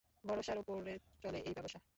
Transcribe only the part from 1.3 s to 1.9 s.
এই ব্যবসা!